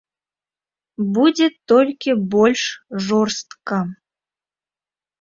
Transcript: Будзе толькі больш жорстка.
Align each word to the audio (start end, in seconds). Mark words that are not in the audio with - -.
Будзе 1.17 1.47
толькі 1.73 2.11
больш 2.33 2.61
жорстка. 3.11 3.83